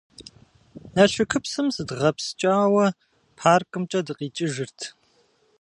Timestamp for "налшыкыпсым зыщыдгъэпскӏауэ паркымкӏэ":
0.95-3.99